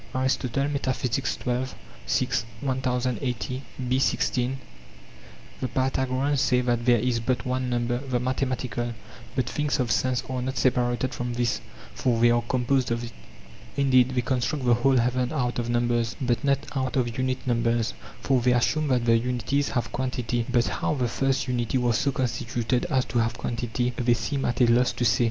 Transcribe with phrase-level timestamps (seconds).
[0.15, 1.75] xii.6;
[2.63, 4.55] 1080b16.
[5.61, 8.95] The Pythagoreans say that there is but one number, the mathematical,
[9.35, 11.61] but things of sense are not separated from this,
[11.93, 13.11] for they are com posed of it;
[13.77, 17.93] indeed, they construct the whole heaven out of numbers, but not out of unit numbers,
[18.21, 22.11] for they assume that the unities have quantity; but how the first unity was so
[22.11, 25.19] constituted as to have quantity, they seem at a loss to say.